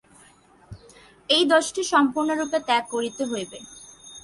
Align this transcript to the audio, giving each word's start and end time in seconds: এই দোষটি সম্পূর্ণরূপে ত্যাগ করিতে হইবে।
এই 1.29 1.43
দোষটি 1.51 1.81
সম্পূর্ণরূপে 1.93 2.57
ত্যাগ 2.67 2.83
করিতে 2.93 3.23
হইবে। 3.31 3.57